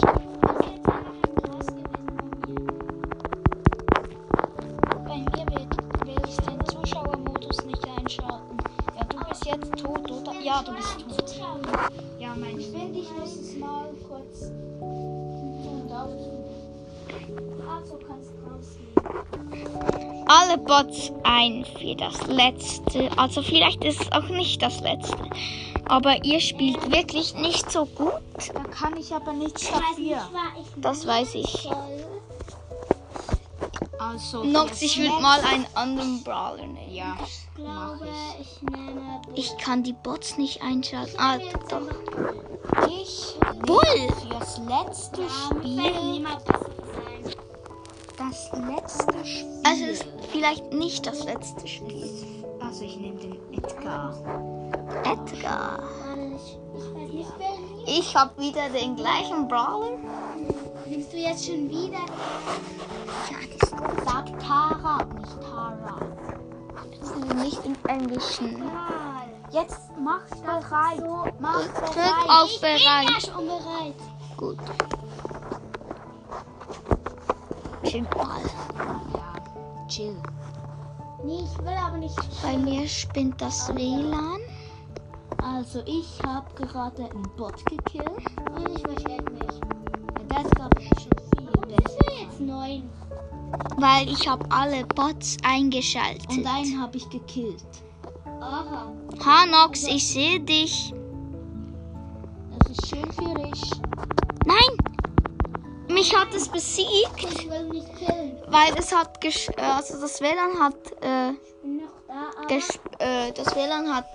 Alle 20.54 20.62
Bots 20.62 21.12
ein 21.24 21.66
für 21.80 21.96
das 21.96 22.28
letzte. 22.28 23.10
Also 23.18 23.42
vielleicht 23.42 23.84
ist 23.84 24.02
es 24.02 24.12
auch 24.12 24.28
nicht 24.30 24.62
das 24.62 24.82
letzte. 24.82 25.18
Aber 25.86 26.24
ihr 26.24 26.40
spielt 26.40 26.92
wirklich 26.92 27.34
nicht 27.34 27.72
so 27.72 27.86
gut. 27.86 28.22
Da 28.54 28.64
kann 28.66 28.96
ich 28.98 29.12
aber 29.14 29.34
nichts 29.34 29.64
Ich 29.64 29.72
weiß 29.72 29.98
nicht, 29.98 30.12
dafür. 30.12 30.42
Das 30.78 31.08
weiß 31.08 31.36
ich. 31.36 31.70
Also, 33.98 34.44
Nox, 34.44 34.82
ich 34.82 35.00
würde 35.00 35.20
mal 35.22 35.40
einen 35.42 35.66
anderen 35.74 36.24
Brawler 36.24 36.68
nehmen. 36.68 36.94
Ja, 36.94 37.18
Ich 37.26 37.56
glaube, 37.56 38.08
ich. 38.40 38.62
nehme. 38.62 39.22
Ich 39.34 39.58
kann 39.58 39.82
die 39.82 39.94
Bots 39.94 40.38
nicht 40.38 40.62
einschalten. 40.62 41.16
Ah, 41.18 41.38
jetzt 41.38 41.72
doch. 41.72 41.82
Ich 43.02 43.36
Bull! 43.66 43.82
fürs 44.30 44.60
letzte 44.60 45.22
Ja, 45.22 45.28
Spiel. 45.30 46.26
Das 48.30 48.52
letzte 48.54 49.26
Spiel. 49.26 49.62
Also 49.64 49.84
es 49.86 50.00
ist 50.00 50.06
vielleicht 50.32 50.74
nicht 50.74 51.06
das 51.06 51.24
letzte 51.26 51.68
Spiel. 51.68 52.10
Also 52.62 52.86
ich 52.86 52.98
nehme 52.98 53.20
den 53.20 53.38
Edgar. 53.54 54.14
Edgar. 55.04 55.84
Ich, 57.86 58.16
habe 58.16 58.42
wieder 58.42 58.70
den 58.70 58.96
gleichen 58.96 59.48
Brawler. 59.48 59.98
Nimmst 60.86 61.12
du 61.12 61.18
jetzt 61.18 61.46
schon 61.46 61.70
wieder? 61.70 62.00
Ja, 63.30 63.38
das 63.60 63.70
ist 63.70 63.78
gut. 63.78 64.06
Sag 64.06 64.40
Tara, 64.40 65.04
nicht 65.20 65.42
Tara. 65.42 66.00
Das 67.00 67.10
ist 67.10 67.34
nicht 67.36 67.66
im 67.66 67.76
Englischen. 67.88 68.56
Egal. 68.56 69.28
Jetzt 69.52 69.92
mach 70.02 70.26
bereit. 70.42 70.98
So, 71.00 71.26
Mach 71.40 71.62
Drück 71.62 71.94
bereit. 71.94 72.30
auf 72.30 72.50
ich 72.50 72.62
bin 72.62 72.78
bereit. 72.78 73.10
ja 73.10 73.32
schon 73.32 73.46
bereit. 73.46 73.96
Gut. 74.38 74.58
Chill. 77.94 78.08
Ja, 79.14 79.88
chill. 79.88 80.16
Nee, 81.24 81.44
ich 81.44 81.58
will 81.60 81.78
aber 81.80 81.98
nicht. 81.98 82.16
Bei 82.42 82.58
mir 82.58 82.88
spinnt 82.88 83.40
das 83.40 83.70
WLAN. 83.76 84.40
Also 85.44 85.84
ich 85.86 86.20
habe 86.26 86.52
gerade 86.56 87.04
einen 87.04 87.30
Bot 87.38 87.64
gekillt. 87.68 88.08
Und 88.56 88.70
ich 88.76 88.82
versteck 88.82 89.32
mich. 89.32 89.60
Das 90.28 90.50
gab 90.56 90.76
es 90.80 90.86
schon 91.04 91.12
viel 91.38 91.68
besser. 91.68 92.00
wir 92.08 92.22
jetzt 92.24 92.40
neun? 92.40 92.90
Weil 93.78 94.10
ich 94.10 94.28
habe 94.28 94.44
alle 94.50 94.88
Bots 94.88 95.38
eingeschaltet. 95.44 96.28
Und 96.32 96.48
einen 96.48 96.82
habe 96.82 96.98
ich 96.98 97.08
gekillt. 97.12 97.64
Aha. 98.42 98.92
Hanox, 99.24 99.84
ich 99.84 100.08
sehe 100.08 100.40
dich. 100.40 100.96
Das 102.58 102.72
ist 102.72 102.88
schön 102.88 103.12
für 103.12 103.36
dich. 103.36 103.73
Mich 106.04 106.14
hat 106.18 106.34
es 106.36 106.50
besiegt, 106.50 107.24
Ich 107.24 107.50
will 107.50 107.64
mich 107.64 107.86
killen. 107.96 108.38
weil 108.48 108.78
es 108.78 108.94
hat 108.94 109.22
gesch 109.22 109.48
äh, 109.56 109.62
also 109.62 110.02
das 110.02 110.20
WLAN 110.20 110.60
hat 110.60 110.76
äh, 111.00 111.32
da, 112.50 113.00
äh, 113.00 113.32
das 113.32 113.56
WLAN 113.56 113.96
hat 113.96 114.10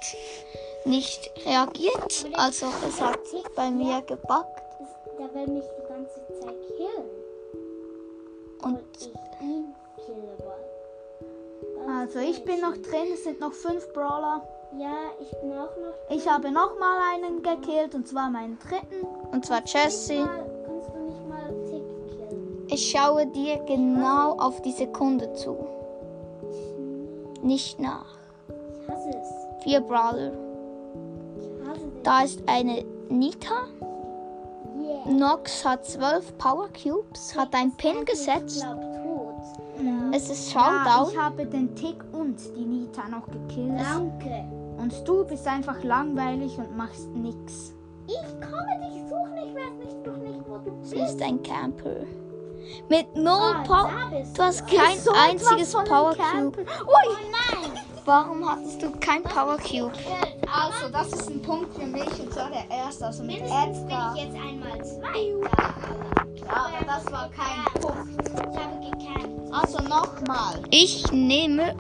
nicht 0.85 1.31
reagiert, 1.47 2.27
also 2.35 2.67
es 2.87 3.01
hat 3.01 3.19
bei 3.57 3.71
mir 3.71 4.03
gebackt 4.03 4.63
Der 5.19 5.33
will 5.35 5.47
mich 5.47 5.65
die 5.65 5.89
ganze 5.89 6.21
Zeit 6.39 6.57
killen. 6.77 7.09
und 8.65 8.81
ich 8.99 9.07
ihn 9.41 9.75
killen. 10.05 10.29
Also 11.89 12.19
ich 12.19 12.45
bin 12.45 12.61
noch 12.61 12.77
drin, 12.77 13.15
es 13.15 13.25
sind 13.25 13.41
noch 13.41 13.55
fünf 13.55 13.91
Brawler. 13.95 14.47
Ja, 14.79 14.95
ich 15.23 15.31
bin 15.41 15.53
auch 15.53 15.75
noch. 15.79 16.15
Ich 16.15 16.29
habe 16.29 16.51
noch 16.51 16.79
mal 16.79 16.99
einen 17.15 17.43
gekillt 17.43 17.95
und 17.95 18.07
zwar 18.07 18.29
meinen 18.29 18.59
dritten. 18.59 19.07
und 19.33 19.47
zwar 19.47 19.63
Jessie. 19.65 20.27
Ich 22.79 22.93
schaue 22.93 23.27
dir 23.27 23.59
genau 23.67 24.37
auf 24.39 24.63
die 24.63 24.71
Sekunde 24.71 25.33
zu, 25.33 25.57
nicht 27.43 27.81
nach. 27.81 28.07
Ich 28.49 28.89
hasse 28.89 29.09
es. 29.09 29.65
Vier 29.65 29.81
Brawler. 29.81 30.31
Da 32.05 32.23
ist 32.23 32.41
eine 32.47 32.85
Nita. 33.09 33.67
Yeah. 34.81 35.13
Nox 35.13 35.65
hat 35.65 35.87
zwölf 35.87 36.39
Power 36.39 36.69
Cubes, 36.69 37.35
hat 37.37 37.53
ein 37.53 37.73
Pin 37.77 38.05
gesetzt. 38.05 38.61
glaub, 38.61 38.81
tot. 38.81 40.15
Es 40.15 40.31
ist 40.31 40.55
Ja, 40.55 40.61
Showdown. 40.61 41.11
ich 41.13 41.19
habe 41.19 41.47
den 41.47 41.75
Tick 41.75 41.97
und 42.13 42.39
die 42.57 42.65
Nita 42.65 43.09
noch 43.09 43.27
gekillt. 43.27 43.73
Danke. 43.81 44.45
Und 44.79 44.95
du 45.05 45.25
bist 45.25 45.49
einfach 45.49 45.83
langweilig 45.83 46.57
und 46.57 46.77
machst 46.77 47.09
nix. 47.09 47.75
Ich 48.07 48.23
komme 48.41 48.79
dich 48.89 49.03
suchen. 49.09 49.37
Ich 49.49 49.55
weiß 49.57 49.73
nicht, 49.85 50.07
doch 50.07 50.17
nicht, 50.17 50.49
wo 50.49 50.59
du 50.59 50.71
bist. 50.79 50.91
Sie 50.91 51.01
ist 51.01 51.21
ein 51.21 51.43
Camper. 51.43 52.07
Mit 52.89 53.15
null 53.17 53.55
Ah, 53.57 53.63
Power. 53.65 53.91
Du 54.35 54.43
hast 54.43 54.67
kein 54.67 54.99
So 54.99 55.13
einziges 55.13 55.73
Power. 55.73 56.15
Cube. 56.15 56.67
Oh 56.87 57.13
nein. 57.31 57.73
Warum 58.05 58.49
hattest 58.51 58.81
du 58.83 58.91
kein 59.01 59.23
Power 59.23 59.59
Cube? 59.59 59.93
Also, 60.51 60.89
das 60.91 61.09
ist 61.13 61.29
ein 61.29 61.43
Punkt 61.43 61.75
für 61.75 61.87
mich 61.87 62.09
und 62.21 62.33
zwar 62.33 62.51
der 62.51 62.65
erste, 62.71 63.07
also 63.07 63.23
mit 63.23 63.37
Mindestens 63.43 63.81
bin 63.81 63.91
Edgar. 63.91 64.15
ich 64.17 64.23
jetzt 64.23 64.35
einmal 64.37 64.85
Zweiter. 64.85 65.75
Ja, 66.47 66.67
aber 66.67 66.85
das 66.87 67.13
war 67.13 67.29
kein 67.31 67.83
Punkt. 67.83 68.29
Ich 68.29 68.59
habe 68.59 68.81
gekämpft. 68.81 69.53
Also 69.53 69.79
nochmal. 69.83 70.63
Ich 70.71 71.11
nehme 71.13 71.75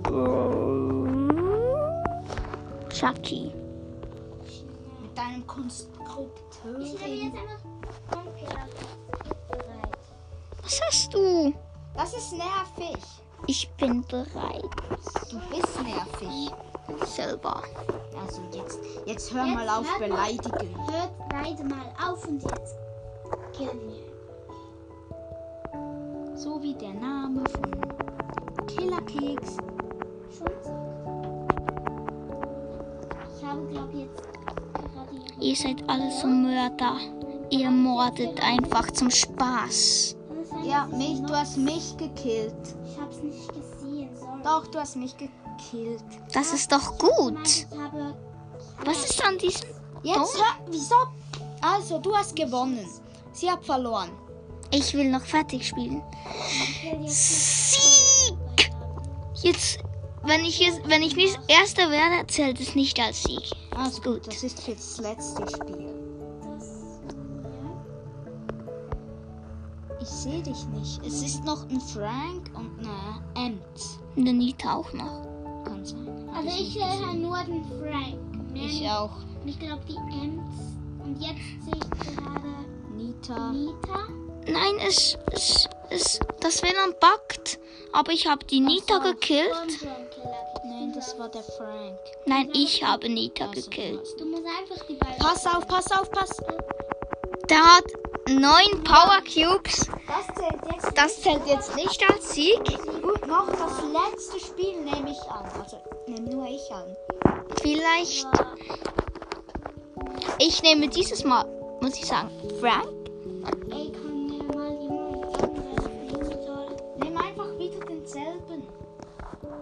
Chucky. 2.90 3.52
Mit 5.02 5.16
deinem 5.16 5.46
Konstrukteur. 5.46 6.78
Ich 6.80 6.98
nehme 7.00 7.14
jetzt 7.24 7.34
einfach 7.36 8.24
bereit. 8.32 8.87
Was 10.68 10.80
hast 10.86 11.14
du? 11.14 11.54
Das 11.94 12.12
ist 12.12 12.32
nervig. 12.32 13.02
Ich 13.46 13.70
bin 13.78 14.02
bereit. 14.06 14.62
Du 15.30 15.38
bist 15.48 15.82
nervig. 15.82 16.52
Selber. 17.06 17.62
Also 18.20 18.42
jetzt, 18.52 18.78
jetzt 19.06 19.32
hör 19.32 19.46
Jetzt 19.46 19.54
mal 19.54 19.66
auf 19.70 19.86
hört 19.86 20.00
mal. 20.00 20.08
beleidigen. 20.08 20.76
Hört 20.92 21.10
beide 21.30 21.64
mal 21.64 21.90
auf 22.06 22.28
und 22.28 22.42
jetzt 22.42 22.74
Kill 23.56 23.72
me. 23.72 24.02
So 26.36 26.60
wie 26.62 26.74
der 26.74 26.92
Name 26.92 27.44
von 27.48 28.66
Killerkeks. 28.66 29.56
Schon 30.36 30.52
sagt. 30.62 31.54
Ich 33.38 33.42
habe, 33.46 33.66
glaube 33.68 33.92
ich, 33.94 34.00
jetzt 34.00 34.22
gerade 34.92 35.16
Ihr 35.40 35.56
seid 35.56 35.88
alle 35.88 36.10
so 36.10 36.26
Mörder. 36.26 36.98
Ihr 37.48 37.70
mordet 37.70 38.38
einfach 38.44 38.90
zum 38.90 39.10
Spaß. 39.10 40.17
Ja, 40.68 40.86
mich, 40.86 41.20
du 41.22 41.34
hast 41.34 41.56
mich 41.56 41.96
gekillt. 41.96 42.54
Ich 42.84 43.00
habe 43.00 43.10
es 43.10 43.22
nicht 43.22 43.48
gesehen. 43.48 44.10
Sorry. 44.18 44.42
Doch, 44.42 44.66
du 44.66 44.78
hast 44.78 44.96
mich 44.96 45.14
gekillt. 45.16 46.02
Das 46.32 46.52
ist 46.52 46.70
doch 46.70 46.78
Ich 46.96 47.02
meine, 47.02 47.32
gut. 47.34 47.46
ich 47.48 47.66
habe 47.78 48.14
Was 48.84 49.04
ist 49.10 49.24
an 49.24 49.38
diesem 49.38 49.68
Jetzt, 50.02 50.36
hör- 50.36 50.66
wieso? 50.70 50.94
Also, 51.60 51.98
du 51.98 52.14
hast 52.14 52.36
gewonnen. 52.36 52.86
Sie 53.32 53.50
hat 53.50 53.64
verloren. 53.64 54.10
Ich 54.70 54.92
will 54.94 55.10
noch 55.10 55.22
fertig 55.24 55.66
spielen. 55.66 56.02
Jetzt 57.02 57.72
Sieg! 57.72 58.70
Jetzt, 59.42 59.78
wenn 60.24 60.44
ich, 60.44 60.58
jetzt, 60.60 60.80
wenn 60.86 61.02
ich 61.02 61.16
nicht 61.16 61.38
Erster 61.48 61.90
werde, 61.90 62.26
zählt 62.26 62.60
es 62.60 62.74
nicht 62.74 63.00
als 63.00 63.22
Sieg. 63.22 63.50
Also 63.74 64.00
Gut. 64.02 64.26
Das 64.26 64.42
ist 64.42 64.60
für 64.60 64.72
das 64.72 64.98
letzte 64.98 65.48
Spiel. 65.48 65.87
Ich 70.10 70.14
sehe 70.14 70.42
dich 70.42 70.64
nicht. 70.68 71.04
Es 71.06 71.22
ist 71.22 71.44
noch 71.44 71.68
ein 71.68 71.80
Frank 71.80 72.50
und 72.54 72.78
eine 72.80 73.46
Ems. 73.46 73.98
Und 74.16 74.24
der 74.24 74.32
Nita 74.34 74.74
auch 74.76 74.92
noch. 74.94 75.22
Kann 75.64 75.84
sein. 75.84 76.28
Also 76.34 76.48
ich 76.48 76.54
nicht 76.60 76.72
sehe 76.72 76.98
gesehen. 76.98 77.22
nur 77.22 77.38
den 77.38 77.64
Frank. 77.64 78.52
Mehr 78.52 78.64
Ich 78.64 78.80
nicht. 78.80 78.90
auch. 78.90 79.10
Und 79.42 79.48
ich 79.48 79.58
glaube 79.58 79.82
die 79.86 79.96
Ems. 79.96 80.42
Und 81.04 81.20
jetzt 81.20 81.38
sehe 81.64 81.74
ich 81.76 82.16
gerade 82.16 82.48
Nita. 82.96 83.52
Nita. 83.52 84.08
Nein, 84.46 84.78
es, 84.86 85.18
es, 85.32 85.68
es, 85.90 86.18
das 86.40 86.62
WLAN 86.62 86.94
buggt. 87.00 87.58
Aber 87.92 88.12
ich 88.12 88.26
habe 88.26 88.44
die 88.46 88.60
Nita 88.60 88.96
so, 88.96 89.00
gekillt. 89.12 89.50
Nein, 90.64 90.92
das 90.94 91.18
war 91.18 91.28
der 91.28 91.42
Frank. 91.42 91.98
Nein, 92.26 92.48
ich 92.54 92.82
habe 92.82 93.08
Nita 93.10 93.46
Also, 93.46 93.62
gekillt. 93.62 94.06
Du 94.18 94.24
musst 94.26 94.44
einfach 94.46 94.86
die 94.86 94.94
beiden. 94.94 95.18
Pass 95.18 95.46
auf, 95.46 95.66
pass 95.68 95.90
auf, 95.92 96.10
pass. 96.10 96.30
Der 97.48 97.64
hat 97.64 97.84
neun 98.28 98.84
Power 98.84 99.20
Cubes. 99.22 99.88
Das 100.06 100.26
zählt 100.36 100.60
jetzt. 100.72 100.98
Das 100.98 101.22
zählt 101.22 101.46
jetzt 101.46 101.76
nicht 101.76 102.02
als 102.10 102.34
Sieg. 102.34 102.62
Gut, 103.02 103.26
noch 103.26 103.46
das 103.46 103.82
letzte 103.82 104.38
Spiel 104.40 104.80
nehme 104.82 105.10
ich 105.10 105.30
an. 105.30 105.44
Also 105.58 105.78
nehme 106.06 106.28
nur 106.28 106.46
ich 106.46 106.70
an. 106.70 106.94
Vielleicht, 107.62 108.26
ich 110.38 110.62
nehme 110.62 110.88
dieses 110.88 111.24
Mal, 111.24 111.46
muss 111.80 111.96
ich 111.96 112.06
sagen, 112.06 112.30
Frank. 112.60 112.88
Ey, 113.70 113.92
kann 113.92 114.26
mir 114.26 114.44
mal 114.54 114.72
jemand 114.82 116.44
soll? 116.44 116.76
Nimm 116.98 117.16
einfach 117.16 117.58
wieder 117.58 117.84
denselben. 117.86 118.66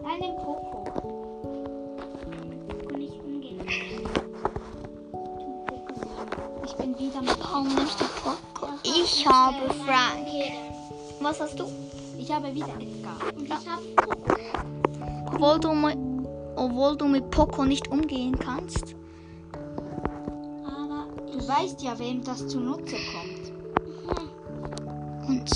Nein, 0.03 0.21
den 0.21 0.37
Poco. 0.37 0.86
Nimmst 7.65 8.01
du 8.01 8.05
Poco? 8.23 8.73
Ich 8.83 9.27
habe 9.27 9.73
Frank. 9.85 10.27
Was 11.21 11.41
hast 11.41 11.59
du? 11.59 11.65
Ich 12.19 12.31
habe 12.33 12.55
wieder 12.55 12.67
dann. 12.69 13.37
Und 13.37 13.45
ich 13.45 13.53
habe 13.53 13.83
Obwohl 15.33 15.61
du, 15.61 15.73
mit, 15.73 15.99
obwohl 16.57 16.97
du 16.97 17.07
mit 17.07 17.31
Poco 17.31 17.65
nicht 17.65 17.89
umgehen 17.89 18.39
kannst. 18.39 18.95
aber 20.65 21.07
Du 21.31 21.47
weißt 21.47 21.83
ja, 21.83 21.99
wem 21.99 22.23
das 22.25 22.47
zunutze 22.49 22.97
kommt. 23.13 23.53
Und 25.29 25.51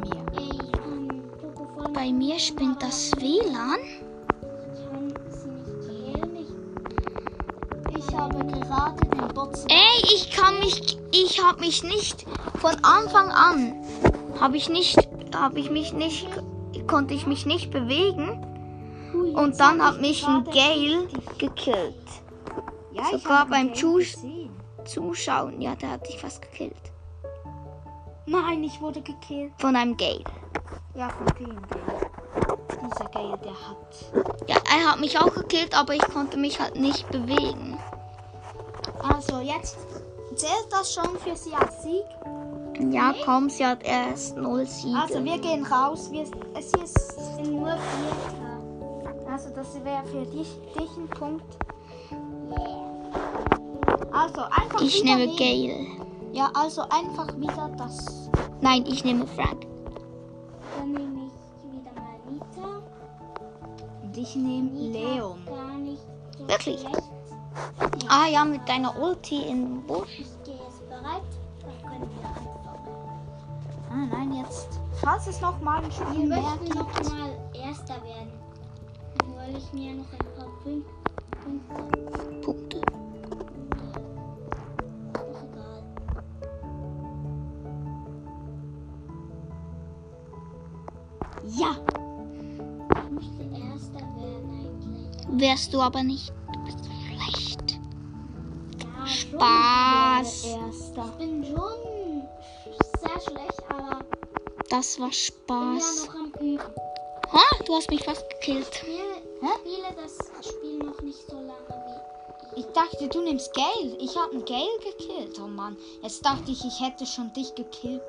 Mir. 0.00 0.40
ähm, 0.40 1.22
Poco 1.54 1.88
bei 1.92 2.12
mir 2.12 2.38
spinnt 2.38 2.82
das 2.82 3.12
WLAN. 3.18 3.78
Ich 10.06 10.30
kann 10.30 10.58
mich, 10.60 10.98
ich 11.12 11.42
habe 11.42 11.60
mich 11.60 11.82
nicht 11.82 12.24
von 12.60 12.74
Anfang 12.82 13.30
an, 13.30 13.74
habe 14.40 14.56
ich 14.56 14.68
nicht, 14.68 14.96
habe 15.34 15.58
ich 15.58 15.70
mich 15.70 15.92
nicht, 15.92 16.28
konnte 16.86 17.14
ich 17.14 17.26
mich 17.26 17.46
nicht 17.46 17.70
bewegen. 17.70 18.42
Und 19.34 19.58
dann 19.60 19.82
hat 19.82 20.00
mich 20.00 20.26
ein 20.26 20.44
Gale 20.44 21.08
gekillt. 21.38 21.94
Ja, 22.92 23.04
sogar 23.18 23.46
beim 23.46 23.74
Zus-. 23.74 24.18
Zuschauen, 24.84 25.60
ja, 25.60 25.74
der 25.74 25.92
hat 25.92 26.06
dich 26.06 26.18
fast 26.20 26.40
gekillt. 26.42 26.74
Nein, 28.26 28.62
ich 28.64 28.80
wurde 28.80 29.00
gekillt. 29.00 29.52
Von 29.58 29.74
einem 29.74 29.96
Gale. 29.96 30.24
Ja, 30.94 31.08
von 31.10 31.26
dem 31.38 31.56
Gale. 31.68 32.10
Dieser 32.70 33.08
Gale, 33.10 33.38
der 33.38 33.52
hat. 33.52 34.48
Ja, 34.48 34.56
er 34.72 34.90
hat 34.92 35.00
mich 35.00 35.18
auch 35.18 35.32
gekillt, 35.34 35.76
aber 35.76 35.94
ich 35.94 36.02
konnte 36.02 36.36
mich 36.36 36.60
halt 36.60 36.76
nicht 36.76 37.08
bewegen. 37.10 37.78
Also 39.02 39.40
jetzt 39.40 39.76
zählt 40.36 40.68
das 40.70 40.92
schon 40.92 41.18
für 41.18 41.34
sie 41.34 41.54
als 41.54 41.82
Sieg. 41.82 42.04
Ja, 42.92 43.14
komm, 43.24 43.48
sie 43.48 43.64
hat 43.64 43.82
erst 43.82 44.36
null 44.36 44.66
Siege. 44.66 44.98
Also 44.98 45.24
wir 45.24 45.38
gehen 45.38 45.64
raus. 45.64 46.10
Wir, 46.10 46.24
es 46.54 46.72
ist 46.74 47.16
bin 47.36 47.56
nur 47.60 47.68
Vierter. 47.68 49.32
also 49.32 49.50
das 49.54 49.82
wäre 49.82 50.04
für 50.04 50.26
dich, 50.26 50.48
dich 50.78 50.96
ein 50.96 51.08
Punkt. 51.08 51.44
Yeah. 52.50 52.86
Also 54.12 54.42
einfach 54.42 54.80
ich 54.80 55.02
wieder 55.02 55.16
nehme. 55.16 55.36
Gale. 55.36 55.86
Ja, 56.32 56.50
also 56.54 56.82
einfach 56.82 57.34
wieder 57.38 57.70
das. 57.78 58.30
Nein, 58.60 58.84
ich 58.86 59.04
nehme 59.04 59.26
Frank. 59.26 59.66
Dann 60.78 60.92
nehme 60.92 61.26
ich 61.26 61.72
wieder 61.72 61.92
mal 61.94 62.20
Nita. 62.30 62.82
Und 64.02 64.16
ich 64.16 64.36
nehme 64.36 64.70
Leon. 64.70 65.38
Gar 65.46 65.78
nicht 65.78 66.02
so 66.38 66.46
Wirklich? 66.48 66.80
schlecht. 66.80 67.15
Ah 68.08 68.26
ja, 68.28 68.44
mit 68.44 68.68
deiner 68.68 68.96
Ulti 69.00 69.42
im 69.48 69.82
Busch. 69.86 70.20
Ich 70.20 70.44
gehe 70.44 70.54
jetzt 70.54 70.88
bereit. 70.88 71.22
Dann 71.60 71.90
können 71.90 72.10
wir 72.20 72.28
anfangen. 72.28 72.50
Ah 73.90 74.06
nein, 74.16 74.32
jetzt. 74.34 74.80
Falls 75.02 75.26
es 75.26 75.40
noch 75.40 75.60
mal 75.60 75.78
ein 75.82 75.84
Wir 75.86 75.92
Spiel 75.92 76.26
mehr 76.26 76.40
möchten 76.40 76.64
gibt. 76.64 76.76
noch 76.76 76.92
mal 77.10 77.30
Erster 77.54 77.94
werden. 78.04 78.32
Dann 79.18 79.28
hole 79.32 79.58
ich 79.58 79.72
mir 79.72 79.94
noch 79.94 80.12
ein 80.12 80.18
paar 80.36 80.48
Punkte. 80.62 80.92
Punkte. 82.42 82.80
Doch 85.12 85.42
egal. 85.42 85.82
Ja. 91.56 91.70
Ich 93.04 93.10
möchte 93.10 93.42
Erster 93.42 94.00
werden 94.00 94.50
eigentlich. 94.50 95.40
Wärst 95.40 95.72
du 95.74 95.80
aber 95.80 96.02
nicht. 96.02 96.32
Spaß. 99.36 100.44
Ich 100.44 101.18
bin 101.18 101.44
schon 101.44 102.28
sehr 103.00 103.20
schlecht, 103.20 103.62
aber 103.68 104.00
Das 104.70 104.98
war 104.98 105.08
bin 105.08 105.76
ja 105.76 105.80
Spaß. 105.82 106.06
noch 106.06 106.14
am 106.14 106.32
Üben. 106.40 106.74
Ha, 107.32 107.64
du 107.66 107.74
hast 107.74 107.90
mich 107.90 108.02
fast 108.04 108.24
gekillt. 108.30 108.66
Ich 108.70 108.78
spiele, 108.78 109.16
spiele 109.60 109.94
das 110.02 110.48
Spiel 110.48 110.78
noch 110.78 111.00
nicht 111.02 111.26
so 111.28 111.36
lange 111.36 111.84
wie 112.54 112.60
Ich 112.60 112.66
dachte, 112.66 113.08
du 113.08 113.20
nimmst 113.20 113.52
Gale. 113.54 113.96
Ich 113.98 114.16
habe 114.16 114.32
einen 114.32 114.44
Gale 114.46 114.78
gekillt. 114.82 115.38
Oh 115.44 115.48
Mann. 115.48 115.76
Jetzt 116.02 116.24
dachte 116.24 116.50
ich, 116.50 116.64
ich 116.64 116.80
hätte 116.80 117.04
schon 117.04 117.32
dich 117.34 117.54
gekillt. 117.54 118.02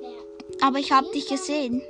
wer. 0.00 0.66
Aber 0.66 0.78
ich 0.78 0.90
habe 0.90 1.08
dich 1.12 1.28
gesehen. 1.28 1.82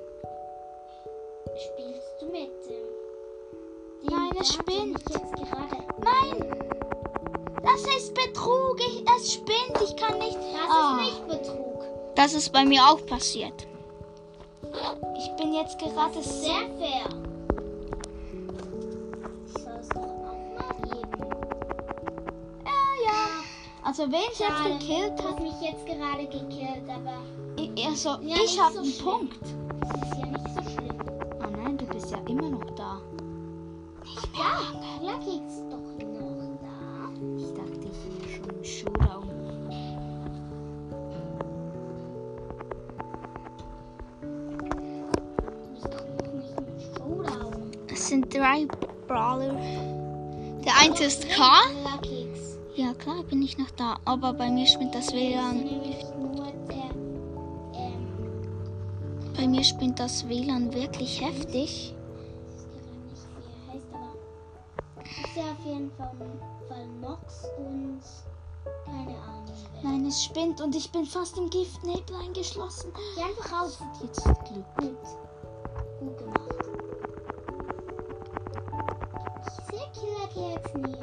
Spielst 1.56 2.20
du 2.20 2.26
mit 2.26 2.50
dem? 2.68 4.10
Nein, 4.10 4.32
es 4.40 4.52
spinnt. 4.52 4.92
mich 4.92 5.08
jetzt 5.08 5.32
gerade. 5.36 5.76
Nein. 6.02 6.73
Das 7.74 7.82
ist 7.96 8.14
Betrug. 8.14 8.78
Ich, 8.80 9.04
es 9.16 9.32
spinnt. 9.34 9.80
Ich 9.82 9.96
kann 9.96 10.18
nicht. 10.18 10.37
Das 10.37 10.70
Ah. 10.70 10.98
ist 11.00 11.06
nicht 11.06 11.28
Betrug. 11.28 11.84
Das 12.14 12.32
ist 12.34 12.52
bei 12.52 12.64
mir 12.64 12.80
auch 12.88 13.04
passiert. 13.06 13.66
Ich 15.18 15.30
bin 15.37 15.52
jetzt 15.54 15.78
gerade 15.78 16.22
sehr. 16.22 16.22
Sehr 16.22 16.68
fair. 16.78 17.08
Ich 19.46 19.62
soll 19.62 19.72
es 19.80 19.88
doch 19.88 20.00
auch 20.02 20.56
mal 20.56 20.74
geben. 20.82 21.30
Ja, 22.64 23.06
ja. 23.06 23.42
Also 23.82 24.04
wen 24.10 24.20
es 24.32 24.38
jetzt 24.38 24.64
gekillt 24.64 25.22
hat. 25.24 25.40
mich 25.40 25.60
jetzt 25.60 25.87
gerade 25.87 26.26
gekillt, 26.26 26.88
aber 26.88 27.18
Ich, 27.56 27.87
also, 27.87 28.10
Ja, 28.22 28.37
ich 28.44 28.60
habe 28.60 28.72
so 28.74 28.78
einen 28.80 28.92
schlimm. 28.92 29.04
Punkt. 29.04 29.42
es 29.42 30.10
ist 30.10 30.18
ja 30.18 30.26
nicht 30.26 30.48
so 30.54 30.62
schlimm. 30.70 30.98
Oh 31.40 31.50
nein, 31.62 31.76
du 31.78 31.87
bist 31.87 32.10
ja 32.10 32.18
immer 32.28 32.50
noch 32.50 32.64
da. 32.76 33.00
Ja, 34.37 35.06
ja 35.06 35.12
geht's 35.18 35.58
doch 35.70 35.93
drei 48.34 48.66
Brawler. 49.06 49.54
Der 50.64 50.72
eine 50.80 50.98
ist. 50.98 51.26
Keks. 51.28 52.58
Ja, 52.74 52.92
klar 52.94 53.22
bin 53.22 53.42
ich 53.42 53.56
noch 53.58 53.70
da, 53.70 53.98
aber 54.04 54.32
bei 54.32 54.50
mir 54.50 54.66
spinnt 54.66 54.94
das 54.94 55.12
WLAN. 55.12 55.64
Bei 59.36 59.46
mir 59.46 59.64
spinnt 59.64 60.00
das 60.00 60.28
WLAN 60.28 60.72
wirklich 60.72 61.20
heftig. 61.20 61.94
ich 61.94 62.64
weiß 62.64 63.26
nicht, 63.36 63.46
wie 63.46 63.72
heißt, 63.72 63.86
aber 63.92 64.12
ist 65.04 65.36
ja 65.36 65.42
auf 65.42 65.64
jeden 65.64 65.90
Fall, 65.92 66.12
Fall 66.68 66.86
Nox 67.00 67.44
und 67.58 68.00
keine 68.84 69.18
Ahnung. 69.18 69.44
wer. 69.82 69.90
Nein, 69.90 70.06
es 70.06 70.24
spinnt 70.24 70.60
und 70.60 70.74
ich 70.74 70.90
bin 70.90 71.04
fast 71.04 71.36
im 71.36 71.50
Giftnebel 71.50 72.16
eingeschlossen. 72.24 72.92
Geh 73.16 73.22
einfach 73.22 73.52
raus. 73.52 73.78
Jetzt 74.02 74.24
Glück. 74.24 74.96
Killer 79.94 80.28
jetzt 80.52 80.74
nie. 80.76 80.96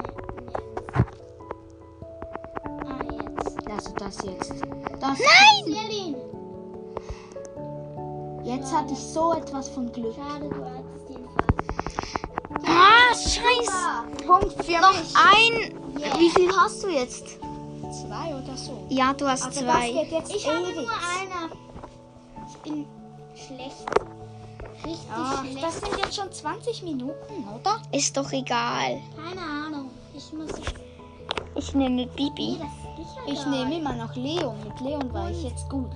Ah, 2.85 3.03
jetzt. 3.11 3.69
Also 3.71 3.91
das 3.97 4.17
jetzt. 4.23 4.51
Das 4.99 5.19
Nein! 5.19 6.15
Jetzt 8.43 8.73
hatte 8.73 8.93
ich 8.93 8.99
so 8.99 9.33
etwas 9.33 9.69
von 9.69 9.91
Glück. 9.91 10.13
Schade, 10.15 10.49
du 10.49 10.65
hattest 10.65 11.09
ihn 11.09 11.27
fast. 11.35 12.67
Ah, 12.67 13.13
scheiße. 13.13 14.25
Punkt 14.27 14.53
für 14.65 14.81
Noch 14.81 14.91
mich. 14.93 15.13
ein. 15.15 15.53
Wie 16.19 16.29
viel 16.31 16.51
hast 16.55 16.83
du 16.83 16.89
jetzt? 16.89 17.25
Zwei 17.91 18.35
oder 18.35 18.55
so. 18.57 18.85
Ja, 18.89 19.13
du 19.13 19.27
hast 19.27 19.45
Also 19.45 19.61
das 19.65 19.73
zwei. 19.75 19.91
geht 19.91 20.11
jetzt 20.11 20.33
Ich 20.35 20.47
habe 20.47 20.59
ewig. 20.61 20.75
nur 20.75 20.89
einer. 20.91 21.30
Ach, 25.13 25.43
das 25.61 25.79
sind 25.81 25.97
jetzt 25.97 26.15
schon 26.15 26.31
20 26.31 26.83
Minuten, 26.83 27.47
oder? 27.53 27.81
Ist 27.91 28.15
doch 28.15 28.31
egal. 28.31 29.01
Keine 29.15 29.41
Ahnung. 29.41 29.89
Ich 30.15 30.31
muss. 30.33 30.49
Ich 31.55 31.73
nehme 31.75 31.95
Nee, 31.95 32.09
Bibi. 32.15 32.57
sicher 32.57 33.27
Ich 33.27 33.45
nehme 33.45 33.77
immer 33.77 33.93
noch 33.93 34.15
Leon. 34.15 34.55
Mit 34.63 34.79
Leon 34.79 35.13
war 35.13 35.29
ich 35.29 35.43
jetzt 35.43 35.69
gut. 35.69 35.91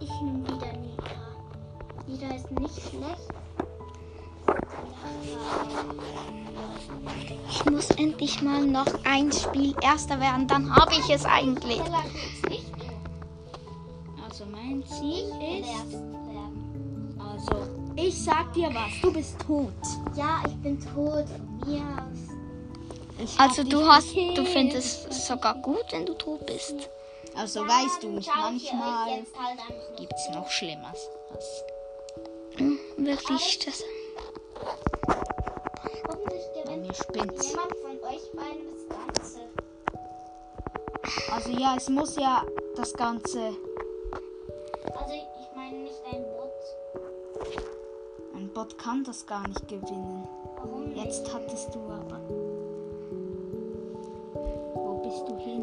Ich 0.00 0.08
nehme 0.20 0.44
wieder 0.44 0.72
Nita. 0.72 1.04
Nita 2.06 2.34
ist 2.34 2.50
nicht 2.52 2.80
schlecht. 2.80 3.28
Ich 7.50 7.64
muss 7.64 7.90
endlich 7.90 8.42
mal 8.42 8.64
noch 8.64 8.86
ein 9.04 9.32
Spiel 9.32 9.74
erster 9.82 10.20
werden, 10.20 10.46
dann 10.46 10.74
habe 10.74 10.92
ich 10.92 11.10
es 11.10 11.24
eigentlich. 11.24 11.80
Also 14.24 14.44
mein 14.46 14.84
Ziel 14.86 15.24
ist. 15.40 15.96
Also, 17.18 17.75
ich 18.08 18.24
sag 18.24 18.52
dir 18.52 18.68
was. 18.74 19.00
Du 19.02 19.12
bist 19.12 19.36
tot. 19.46 19.72
Ja, 20.14 20.42
ich 20.46 20.54
bin 20.62 20.78
tot. 20.80 21.24
Von 21.28 21.72
mir 21.72 21.82
aus. 21.82 22.18
Ich 23.18 23.40
Also 23.40 23.64
du 23.64 23.86
hast, 23.86 24.14
du 24.14 24.20
gekillt. 24.26 24.48
findest 24.48 25.08
es 25.08 25.26
sogar 25.26 25.54
gut, 25.62 25.84
wenn 25.90 26.04
du 26.06 26.14
tot 26.14 26.44
bist. 26.46 26.74
Also 27.34 27.60
weißt 27.66 28.02
du, 28.02 28.16
euch 28.16 28.26
manchmal 28.34 29.06
halt 29.10 29.26
gibt's 29.98 30.28
noch 30.32 30.48
Schlimmeres. 30.50 31.08
Hm, 32.56 32.78
Wirklich, 32.96 33.58
das. 33.64 33.82
Mir 36.76 36.94
spinnt's. 36.94 37.48
jemand 37.48 37.72
von 37.82 37.98
euch 38.08 38.32
beiden 38.32 38.66
das 38.72 39.24
Ganze. 39.24 39.40
Also 41.32 41.50
ja, 41.50 41.74
es 41.76 41.88
muss 41.88 42.16
ja 42.16 42.42
das 42.76 42.92
Ganze. 42.94 43.52
Also 44.94 45.14
Bot 48.56 48.78
kann 48.78 49.04
das 49.04 49.26
gar 49.26 49.46
nicht 49.46 49.68
gewinnen. 49.68 50.26
Warum 50.56 50.88
nicht? 50.88 51.04
Jetzt 51.04 51.30
hattest 51.34 51.74
du 51.74 51.78
aber. 51.90 52.18
Wo 54.72 55.02
bist 55.04 55.28
du 55.28 55.36
hin? 55.36 55.62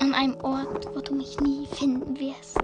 An 0.00 0.12
einem 0.12 0.36
Ort, 0.42 0.94
wo 0.94 1.00
du 1.00 1.14
mich 1.14 1.40
nie 1.40 1.64
finden 1.64 2.20
wirst. 2.20 2.58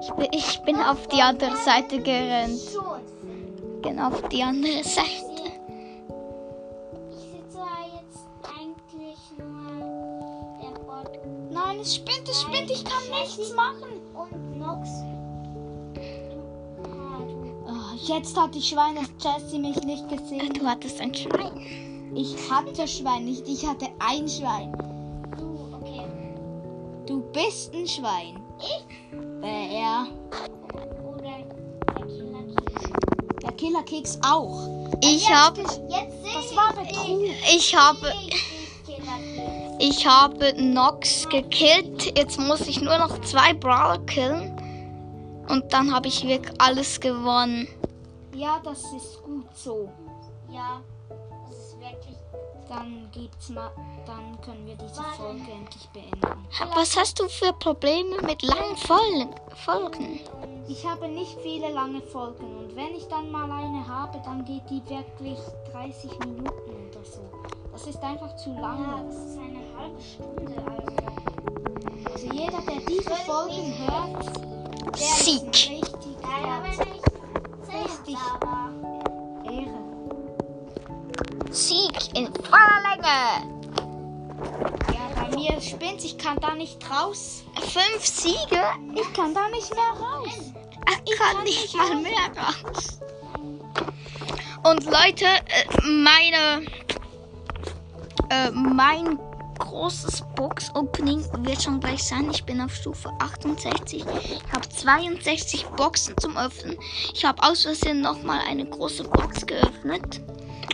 Ich 0.00 0.10
bin, 0.12 0.28
ich 0.32 0.62
bin 0.62 0.76
auf 0.76 1.06
die 1.08 1.20
andere 1.20 1.58
Seite 1.58 2.00
gerannt. 2.00 2.58
Genau 3.82 4.08
auf 4.08 4.26
die 4.30 4.42
andere 4.42 4.82
Seite. 4.82 5.52
Ich 7.10 7.18
sehe 7.18 7.48
zwar 7.50 7.84
jetzt 7.84 8.24
eigentlich 8.58 9.18
nur 9.36 10.56
der 10.62 10.80
Bot 10.80 11.18
Nein, 11.50 11.80
es 11.80 11.96
spinnt, 11.96 12.26
es 12.30 12.40
spinnt, 12.40 12.70
ich 12.70 12.82
kann 12.86 13.10
nichts 13.10 13.52
machen. 13.54 13.89
Jetzt 18.06 18.36
hat 18.36 18.54
die 18.54 18.62
Schwein, 18.62 18.96
dass 18.96 19.10
Jessie 19.20 19.58
mich 19.58 19.76
nicht 19.82 20.08
gesehen. 20.08 20.52
Du 20.54 20.66
hattest 20.66 21.00
ein 21.00 21.14
Schwein. 21.14 21.52
Ich 22.14 22.34
hatte 22.50 22.86
Schwein, 22.88 23.24
nicht 23.24 23.46
ich 23.46 23.64
hatte 23.66 23.86
ein 23.98 24.28
Schwein. 24.28 24.72
Du, 25.38 25.58
okay. 25.80 26.04
Du 27.06 27.20
bist 27.32 27.72
ein 27.74 27.86
Schwein. 27.86 28.40
Ich 28.58 28.84
Äh, 29.42 29.80
ja. 29.80 30.06
oder 31.02 31.22
der 31.96 32.06
Killer 32.06 32.42
Keks? 32.54 32.90
Der 33.42 33.52
Killerkeks 33.52 34.18
auch. 34.22 34.68
Ich 35.02 35.32
habe, 35.32 35.60
Jetzt 35.60 36.22
sehe 36.22 36.34
Das 36.34 36.50
ich 36.50 36.56
war 36.56 36.74
ich 37.54 37.76
habe, 37.76 38.12
ich 38.26 38.30
Keks. 38.86 39.78
ich 39.78 40.06
habe 40.06 40.62
Nox 40.62 41.28
gekillt. 41.28 42.18
Jetzt 42.18 42.38
muss 42.38 42.62
ich 42.62 42.80
nur 42.82 42.98
noch 42.98 43.20
zwei 43.22 43.54
Brawler 43.54 43.98
killen. 44.06 44.56
Und 45.48 45.72
dann 45.72 45.92
habe 45.92 46.08
ich 46.08 46.26
wirklich 46.26 46.54
alles 46.60 47.00
gewonnen. 47.00 47.66
Ja, 48.40 48.58
das 48.64 48.80
ist 48.94 49.22
gut 49.22 49.54
so. 49.54 49.90
Ja, 50.50 50.80
das 51.46 51.58
ist 51.58 51.78
wirklich. 51.78 52.16
Dann 52.70 53.08
gibt's 53.12 53.48
mal, 53.50 53.70
dann 54.06 54.40
können 54.40 54.64
wir 54.64 54.76
diese 54.76 54.96
Warte. 54.98 55.16
Folge 55.16 55.50
endlich 55.50 55.88
beenden. 55.92 56.46
Was 56.74 56.96
hast 56.96 57.18
du 57.18 57.28
für 57.28 57.52
Probleme 57.54 58.16
mit 58.22 58.40
langen 58.42 58.76
Fol- 58.76 59.28
Folgen? 59.56 60.20
Ich 60.68 60.86
habe 60.88 61.08
nicht 61.08 61.36
viele 61.42 61.68
lange 61.70 62.00
Folgen 62.00 62.56
und 62.56 62.74
wenn 62.76 62.94
ich 62.94 63.06
dann 63.08 63.30
mal 63.30 63.50
eine 63.50 63.86
habe, 63.86 64.20
dann 64.24 64.44
geht 64.44 64.62
die 64.70 64.80
wirklich 64.88 65.38
30 65.72 66.10
Minuten 66.20 66.88
oder 66.90 67.04
so. 67.04 67.20
Das 67.72 67.86
ist 67.88 68.02
einfach 68.02 68.34
zu 68.36 68.50
Ja, 68.54 68.60
lange. 68.60 69.04
das 69.06 69.16
ist 69.16 69.38
eine 69.38 69.62
halbe 69.76 70.00
Stunde. 70.00 70.64
Also. 70.70 72.10
Also 72.12 72.26
jeder, 72.32 72.60
der 72.62 72.80
diese 72.88 73.10
Folgen 73.10 73.74
hört, 73.86 74.26
der 74.94 75.02
ist 75.02 75.24
Sieg. 75.24 75.42
ein 75.42 75.48
richtig 75.48 76.16
Ja. 76.22 76.62
Richtig. 77.72 78.16
Ehre. 79.44 79.80
Sieg 81.50 82.14
in 82.14 82.26
voller 82.44 82.80
Länge. 82.90 83.18
Ja, 84.92 85.22
bei 85.22 85.36
mir 85.36 85.60
spinnt, 85.60 86.04
ich 86.04 86.18
kann 86.18 86.38
da 86.40 86.54
nicht 86.54 86.78
raus. 86.90 87.44
Fünf 87.56 88.04
Siege? 88.04 88.62
Ich 88.94 89.12
kann 89.12 89.34
da 89.34 89.48
nicht 89.48 89.70
mehr 89.74 89.92
raus. 90.00 90.52
Ich 91.04 91.18
kann 91.18 91.44
nicht 91.44 91.76
mal 91.76 91.96
mehr 91.96 92.30
raus. 92.36 93.00
Und 94.62 94.84
Leute, 94.84 95.24
äh, 95.24 95.86
meine, 95.86 96.66
äh, 98.28 98.50
mein 98.50 99.18
großes 99.60 100.24
Box-Opening 100.34 101.24
wird 101.44 101.62
schon 101.62 101.78
gleich 101.78 102.02
sein. 102.02 102.28
Ich 102.30 102.44
bin 102.44 102.60
auf 102.60 102.74
Stufe 102.74 103.10
68. 103.20 104.04
Ich 104.04 104.52
habe 104.52 104.68
62 104.68 105.66
Boxen 105.76 106.14
zum 106.18 106.36
Öffnen. 106.36 106.76
Ich 107.14 107.24
habe 107.24 107.40
aus 107.42 107.62
Versehen 107.62 108.00
nochmal 108.00 108.40
eine 108.48 108.64
große 108.66 109.04
Box 109.04 109.46
geöffnet. 109.46 110.20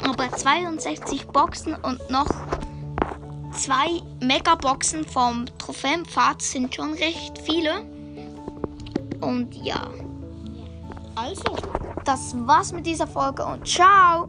Aber 0.03 0.31
62 0.31 1.27
Boxen 1.27 1.75
und 1.75 2.11
noch 2.11 2.29
zwei 3.53 4.01
Megaboxen 4.21 5.05
vom 5.05 5.45
Trophäenpfad 5.59 6.41
sind 6.41 6.75
schon 6.75 6.95
recht 6.95 7.39
viele. 7.45 7.83
Und 9.21 9.55
ja. 9.55 9.91
Also. 11.15 11.57
Das 12.05 12.37
war's 12.47 12.73
mit 12.73 12.87
dieser 12.87 13.09
Folge 13.09 13.45
und 13.45 13.67
ciao! 13.67 14.29